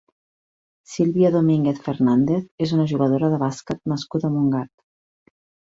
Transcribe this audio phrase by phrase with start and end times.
[0.93, 4.77] Silvia Domínguez Fernández és una jugadora de bàsquet nascuda a Montgat.